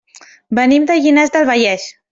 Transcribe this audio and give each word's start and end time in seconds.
Venim 0.61 0.89
de 0.93 0.97
Llinars 1.03 1.37
del 1.37 1.49
Vallès. 1.55 1.91